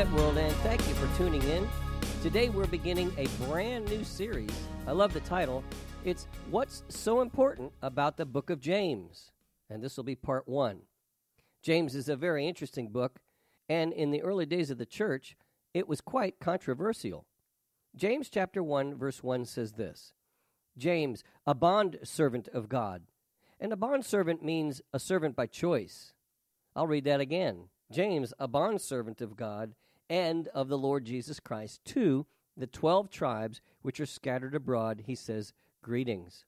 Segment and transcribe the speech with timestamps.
[0.00, 1.68] Good morning, Net World, and thank you for tuning in.
[2.22, 4.50] Today we're beginning a brand new series.
[4.86, 5.62] I love the title.
[6.06, 9.30] It's What's So Important About the Book of James?
[9.68, 10.78] And this will be part one.
[11.62, 13.18] James is a very interesting book,
[13.68, 15.36] and in the early days of the church,
[15.74, 17.26] it was quite controversial.
[17.94, 20.14] James chapter 1, verse 1 says this
[20.78, 23.02] James, a bond servant of God.
[23.60, 26.14] And a bond servant means a servant by choice.
[26.74, 27.68] I'll read that again.
[27.92, 29.74] James, a bondservant of God
[30.10, 35.14] and of the Lord Jesus Christ, to the twelve tribes which are scattered abroad, he
[35.14, 36.44] says, Greetings.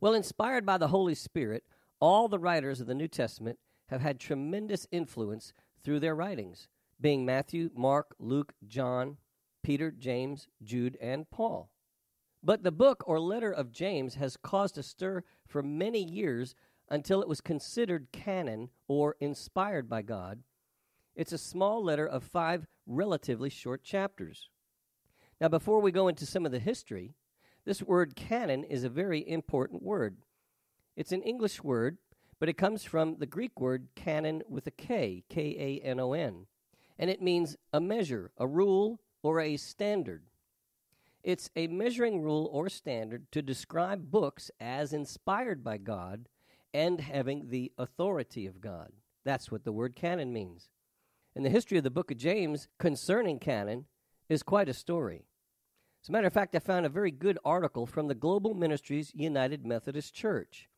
[0.00, 1.64] Well, inspired by the Holy Spirit,
[1.98, 6.68] all the writers of the New Testament have had tremendous influence through their writings,
[7.00, 9.16] being Matthew, Mark, Luke, John,
[9.62, 11.70] Peter, James, Jude, and Paul.
[12.42, 16.54] But the book or letter of James has caused a stir for many years
[16.88, 20.42] until it was considered canon or inspired by God
[21.14, 24.48] it's a small letter of five relatively short chapters.
[25.40, 27.14] Now, before we go into some of the history,
[27.64, 30.18] this word canon is a very important word.
[30.96, 31.98] It's an English word,
[32.38, 36.12] but it comes from the Greek word canon with a K, K A N O
[36.12, 36.46] N,
[36.98, 40.24] and it means a measure, a rule, or a standard.
[41.22, 46.28] It's a measuring rule or standard to describe books as inspired by God
[46.74, 48.92] and having the authority of God.
[49.24, 50.68] That's what the word canon means.
[51.34, 53.86] And the history of the book of James concerning canon
[54.28, 55.24] is quite a story.
[56.02, 59.12] As a matter of fact, I found a very good article from the Global Ministries
[59.14, 60.68] United Methodist Church.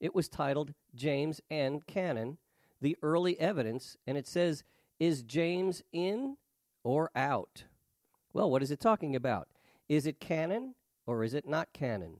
[0.00, 2.38] It was titled James and Canon
[2.80, 4.64] The Early Evidence, and it says,
[4.98, 6.36] Is James in
[6.82, 7.64] or out?
[8.32, 9.48] Well, what is it talking about?
[9.88, 10.74] Is it canon
[11.06, 12.16] or is it not canon?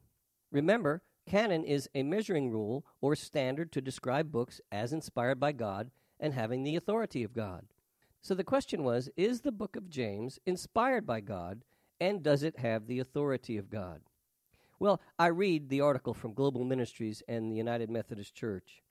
[0.51, 5.91] Remember, canon is a measuring rule or standard to describe books as inspired by God
[6.21, 7.67] and having the authority of God.
[8.23, 11.65] So the question was Is the book of James inspired by God,
[12.01, 14.03] and does it have the authority of God?
[14.79, 18.83] Well, I read the article from Global Ministries and the United Methodist Church.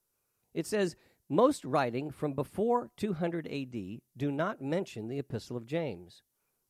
[0.53, 0.95] It says,
[1.29, 6.23] most writing from before 200 AD do not mention the Epistle of James.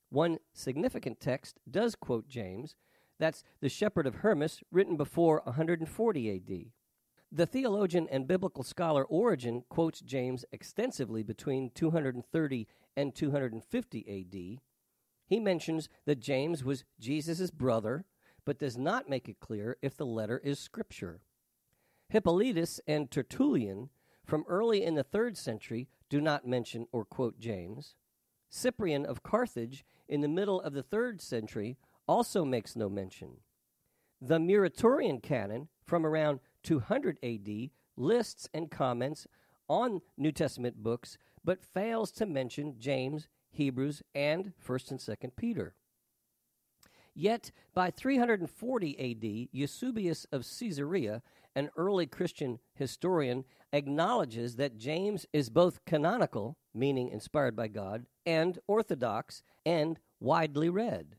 [0.10, 2.76] One significant text does quote James.
[3.18, 6.66] That's the Shepherd of Hermas, written before 140 AD.
[7.34, 14.62] The theologian and biblical scholar Origen quotes James extensively between 230 and 250 AD.
[15.26, 18.04] He mentions that James was Jesus' brother,
[18.44, 21.22] but does not make it clear if the letter is scripture.
[22.10, 23.90] Hippolytus and Tertullian,
[24.26, 27.96] from early in the third century, do not mention or quote James.
[28.50, 31.78] Cyprian of Carthage, in the middle of the third century,
[32.10, 33.38] also makes no mention.
[34.20, 39.28] The Muratorian canon, from around 200 AD lists and comments
[39.68, 45.76] on New Testament books, but fails to mention James, Hebrews, and 1st and 2nd Peter.
[47.14, 51.22] Yet, by 340 AD, Eusebius of Caesarea,
[51.56, 53.44] an early Christian historian,
[53.74, 61.18] acknowledges that James is both canonical, meaning inspired by God, and orthodox, and widely read.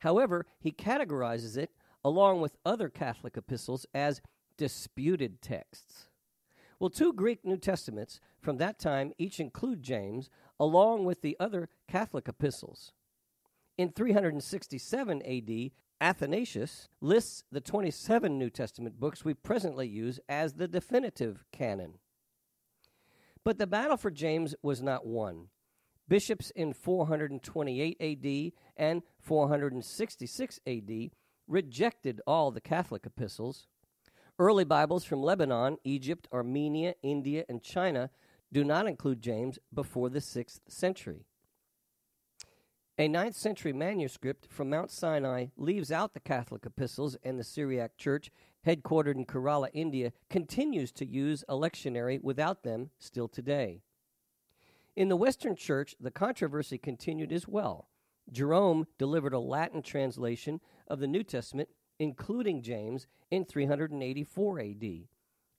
[0.00, 1.70] However, he categorizes it,
[2.04, 4.20] along with other Catholic epistles, as
[4.56, 6.08] disputed texts.
[6.78, 10.30] Well, two Greek New Testaments from that time each include James,
[10.60, 12.92] along with the other Catholic epistles.
[13.78, 15.70] In 367 AD,
[16.00, 21.94] Athanasius lists the 27 New Testament books we presently use as the definitive canon.
[23.44, 25.48] But the battle for James was not won.
[26.08, 31.10] Bishops in 428 AD and 466 AD
[31.48, 33.66] rejected all the Catholic epistles
[34.38, 38.10] Early Bibles from Lebanon, Egypt, Armenia, India, and China
[38.52, 41.24] do not include James before the 6th century.
[42.98, 47.96] A 9th century manuscript from Mount Sinai leaves out the Catholic epistles, and the Syriac
[47.96, 48.30] Church,
[48.66, 53.80] headquartered in Kerala, India, continues to use a lectionary without them still today.
[54.94, 57.88] In the Western Church, the controversy continued as well.
[58.30, 64.84] Jerome delivered a Latin translation of the New Testament, including James, in 384 AD.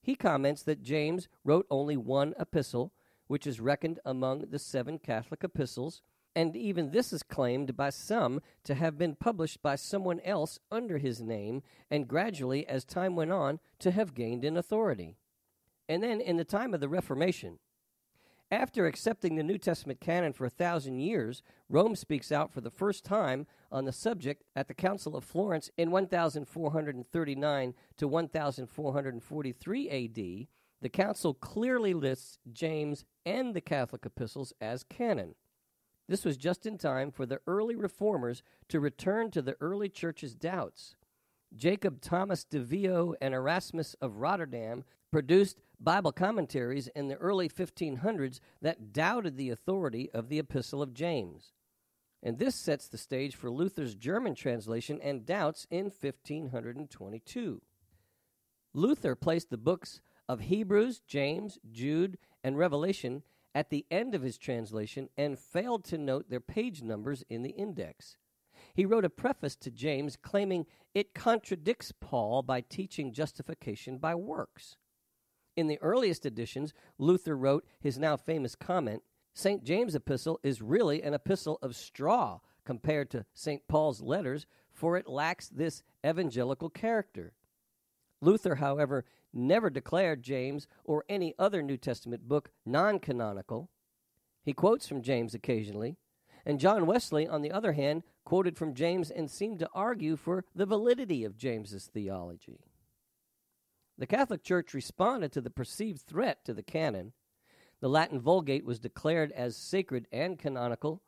[0.01, 2.94] He comments that James wrote only one epistle,
[3.28, 6.01] which is reckoned among the seven Catholic epistles
[6.38, 11.00] and even this is claimed by some to have been published by someone else under
[11.00, 15.18] his name, and gradually, as time went on, to have gained in authority.
[15.90, 17.57] And then, in the time of the Reformation,
[18.49, 22.71] after accepting the New Testament canon for a thousand years, Rome speaks out for the
[22.71, 30.47] first time on the subject at the Council of Florence in 1439 to 1443 AD.
[30.79, 35.35] The council clearly lists James and the Catholic epistles as canon.
[36.07, 40.35] This was just in time for the early reformers to return to the early church's
[40.35, 40.95] doubts.
[41.55, 48.39] Jacob Thomas de Vio and Erasmus of Rotterdam produced Bible commentaries in the early 1500s
[48.62, 51.53] that doubted the authority of the Epistle of James.
[52.24, 57.62] And this sets the stage for Luther's German translation and doubts in 1522.
[58.74, 63.23] Luther placed the books of Hebrews, James, Jude, and Revelation
[63.53, 67.51] at the end of his translation and failed to note their page numbers in the
[67.51, 68.18] index.
[68.73, 74.75] He wrote a preface to James claiming it contradicts Paul by teaching justification by works.
[75.57, 79.01] In the earliest editions, Luther wrote his now famous comment
[79.33, 79.63] St.
[79.63, 83.68] James' epistle is really an epistle of straw compared to St.
[83.68, 87.33] Paul's letters, for it lacks this evangelical character.
[88.21, 93.69] Luther, however, never declared James or any other New Testament book non canonical.
[94.44, 95.98] He quotes from James occasionally,
[96.45, 100.45] and John Wesley, on the other hand, quoted from James and seemed to argue for
[100.54, 102.59] the validity of James's theology.
[103.97, 107.13] The Catholic Church responded to the perceived threat to the canon.
[107.79, 111.01] The Latin Vulgate was declared as sacred and canonical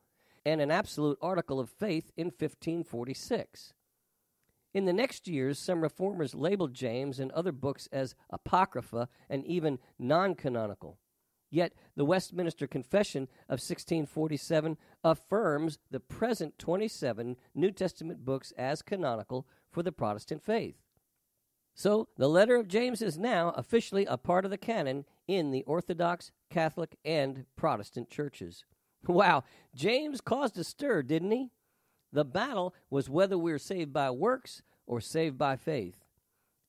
[0.46, 3.74] and an absolute article of faith in 1546.
[4.74, 9.80] In the next years, some reformers labeled James and other books as apocrypha and even
[9.98, 10.98] non canonical.
[11.52, 19.48] Yet the Westminster Confession of 1647 affirms the present 27 New Testament books as canonical
[19.72, 20.76] for the Protestant faith.
[21.80, 25.64] So the letter of James is now officially a part of the canon in the
[25.64, 28.66] Orthodox, Catholic, and Protestant churches.
[29.08, 31.52] Wow, James caused a stir, didn't he?
[32.12, 36.04] The battle was whether we are saved by works or saved by faith.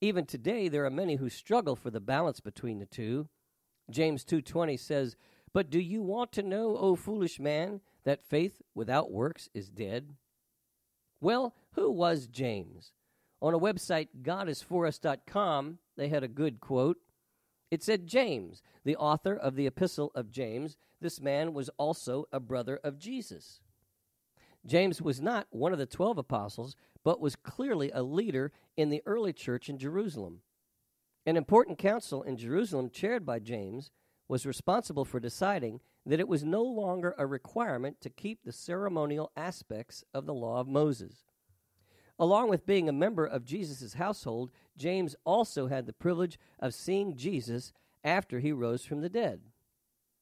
[0.00, 3.28] Even today there are many who struggle for the balance between the two.
[3.90, 5.16] James 2:20 says,
[5.52, 10.14] "But do you want to know, O foolish man, that faith without works is dead?"
[11.20, 12.92] Well, who was James?
[13.42, 16.98] On a website godisforus.com, they had a good quote.
[17.70, 22.40] It said James, the author of the epistle of James, this man was also a
[22.40, 23.60] brother of Jesus.
[24.66, 29.02] James was not one of the 12 apostles, but was clearly a leader in the
[29.06, 30.40] early church in Jerusalem.
[31.24, 33.90] An important council in Jerusalem, chaired by James,
[34.28, 39.30] was responsible for deciding that it was no longer a requirement to keep the ceremonial
[39.36, 41.24] aspects of the law of Moses.
[42.20, 47.16] Along with being a member of Jesus' household, James also had the privilege of seeing
[47.16, 47.72] Jesus
[48.04, 49.40] after he rose from the dead.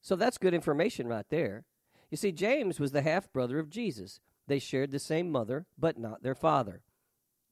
[0.00, 1.64] So that's good information right there.
[2.08, 5.98] You see, James was the half brother of Jesus, they shared the same mother, but
[5.98, 6.82] not their father.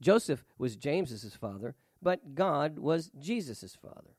[0.01, 4.15] Joseph was James's father, but God was Jesus' father.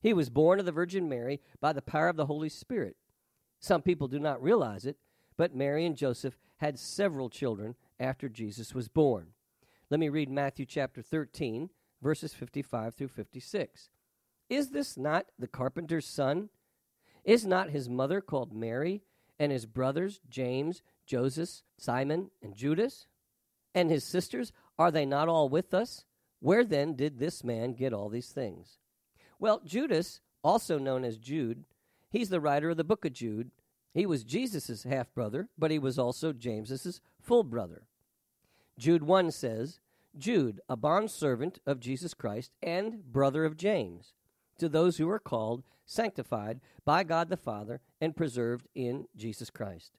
[0.00, 2.96] He was born of the Virgin Mary by the power of the Holy Spirit.
[3.58, 4.96] Some people do not realize it,
[5.36, 9.32] but Mary and Joseph had several children after Jesus was born.
[9.88, 11.70] Let me read Matthew chapter 13,
[12.02, 13.88] verses 55 through 56.
[14.48, 16.48] Is this not the carpenter's son?
[17.24, 19.02] Is not his mother called Mary,
[19.38, 23.06] and his brothers James, Joseph, Simon, and Judas?
[23.76, 26.04] And his sisters, are they not all with us?
[26.40, 28.78] Where then did this man get all these things?
[29.38, 31.64] Well, Judas, also known as Jude,
[32.10, 33.52] he's the writer of the book of Jude.
[33.94, 37.86] He was Jesus' half brother, but he was also James's full brother.
[38.78, 39.80] Jude 1 says,
[40.18, 44.14] Jude, a bondservant of Jesus Christ and brother of James,
[44.58, 49.92] to those who are called, sanctified by God the Father, and preserved in Jesus Christ.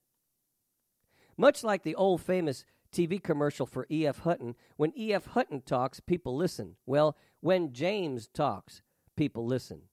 [1.38, 4.20] Much like the old famous TV commercial for E.F.
[4.20, 5.28] Hutton, when E.F.
[5.28, 6.76] Hutton talks, people listen.
[6.86, 8.82] Well, when James talks,
[9.16, 9.84] people listen.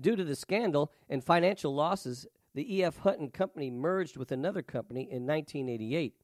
[0.00, 2.98] Due to the scandal and financial losses, the E.F.
[2.98, 6.14] Hutton Company merged with another company in 1988.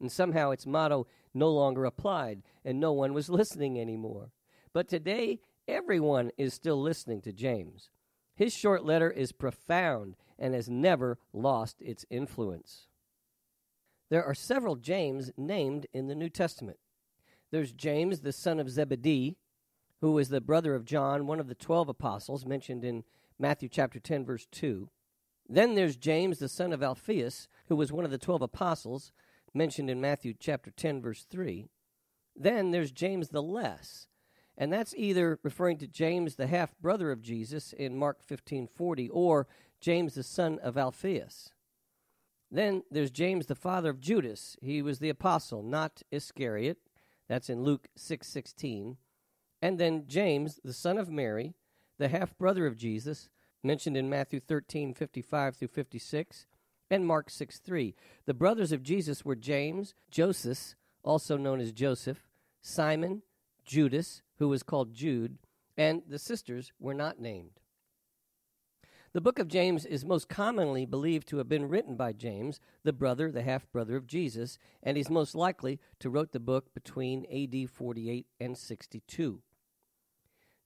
[0.00, 4.32] And somehow its motto no longer applied, and no one was listening anymore.
[4.72, 7.90] But today, everyone is still listening to James.
[8.34, 12.86] His short letter is profound and has never lost its influence.
[14.10, 16.78] There are several James named in the New Testament.
[17.50, 19.36] There's James, the son of Zebedee,
[20.00, 23.04] who was the brother of John, one of the twelve apostles mentioned in
[23.38, 24.88] Matthew chapter 10, verse 2.
[25.48, 29.12] Then there's James, the son of Alphaeus, who was one of the twelve apostles
[29.54, 31.68] mentioned in Matthew chapter 10, verse 3.
[32.36, 34.06] Then there's James the Less,
[34.56, 39.46] and that's either referring to James, the half brother of Jesus, in Mark 15:40, or
[39.80, 41.52] James, the son of Alphaeus.
[42.50, 44.56] Then there's James, the father of Judas.
[44.60, 46.78] He was the apostle, not Iscariot.
[47.28, 48.96] That's in Luke 6:16.
[49.60, 51.54] and then James, the son of Mary,
[51.98, 53.28] the half brother of Jesus,
[53.62, 56.46] mentioned in Matthew 13:55 through 56,
[56.90, 57.94] and Mark 6:3.
[58.24, 62.18] The brothers of Jesus were James, Joseph, also known as Joses,
[62.60, 63.22] Simon,
[63.64, 65.38] Judas, who was called Jude,
[65.76, 67.60] and the sisters were not named.
[69.12, 72.92] The book of James is most commonly believed to have been written by James, the
[72.92, 77.26] brother, the half brother of Jesus, and he's most likely to wrote the book between
[77.32, 79.42] AD 48 and 62.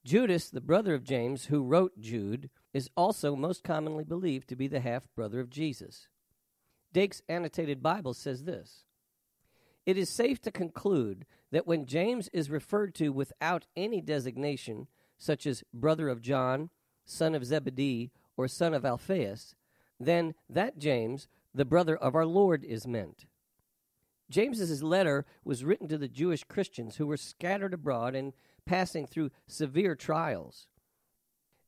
[0.05, 4.67] Judas, the brother of James, who wrote Jude, is also most commonly believed to be
[4.67, 6.09] the half brother of Jesus.
[6.93, 8.85] Dake's annotated Bible says this
[9.87, 15.47] It is safe to conclude that when James is referred to without any designation, such
[15.47, 16.71] as brother of John,
[17.05, 19.55] son of Zebedee, or son of Alphaeus,
[20.01, 23.27] then that James, the brother of our Lord, is meant.
[24.31, 28.33] James's letter was written to the Jewish Christians who were scattered abroad and
[28.65, 30.67] passing through severe trials.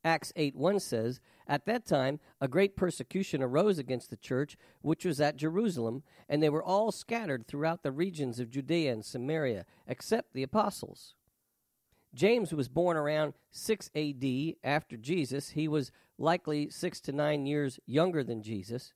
[0.05, 5.05] Acts 8 1 says, At that time, a great persecution arose against the church, which
[5.05, 9.65] was at Jerusalem, and they were all scattered throughout the regions of Judea and Samaria,
[9.87, 11.15] except the apostles.
[12.15, 15.51] James was born around 6 AD after Jesus.
[15.51, 18.93] He was likely six to nine years younger than Jesus.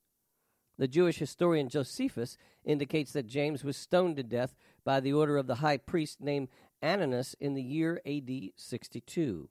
[0.78, 5.48] The Jewish historian Josephus indicates that James was stoned to death by the order of
[5.48, 6.48] the high priest named
[6.80, 9.48] Ananus in the year AD 62.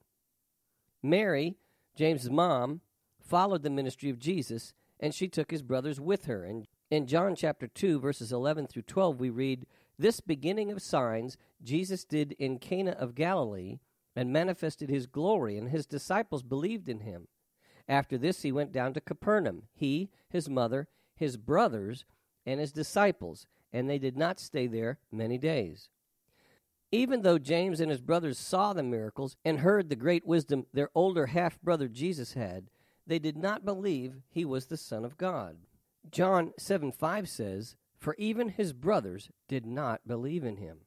[1.10, 1.56] Mary,
[1.96, 2.82] James's mom,
[3.20, 6.44] followed the ministry of Jesus, and she took his brothers with her.
[6.44, 9.66] And in John chapter 2, verses 11 through 12, we read,
[9.98, 13.80] This beginning of signs Jesus did in Cana of Galilee
[14.16, 17.28] and manifested his glory, and his disciples believed in him.
[17.88, 22.06] After this, he went down to Capernaum, he, his mother, his brothers,
[22.46, 25.90] and his disciples, and they did not stay there many days.
[26.92, 30.90] Even though James and his brothers saw the miracles and heard the great wisdom their
[30.96, 32.70] older half brother Jesus had,
[33.06, 35.58] they did not believe he was the Son of God.
[36.10, 40.80] John 7 5 says, For even his brothers did not believe in him.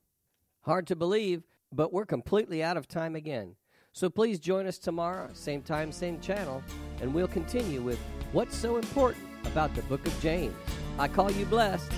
[0.63, 1.43] Hard to believe,
[1.73, 3.57] but we're completely out of time again.
[3.93, 6.63] So please join us tomorrow, same time, same channel,
[7.03, 7.99] and we'll continue with
[8.33, 10.55] What's So Important About the Book of James.
[10.99, 11.91] I call you blessed.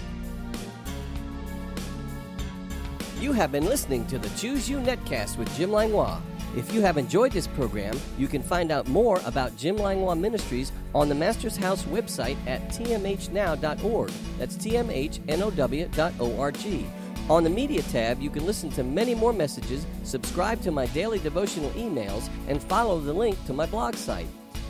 [3.23, 6.21] You have been listening to the Choose You Netcast with Jim Langlois.
[6.57, 10.73] If you have enjoyed this program, you can find out more about Jim Langlois Ministries
[10.93, 14.11] on the Master's House website at tmhnow.org.
[14.41, 16.01] That's tmhnow.org.
[17.31, 21.21] On the Media tab, you can listen to many more messages, subscribe to my daily
[21.21, 24.27] devotional emails, and follow the link to my blog site.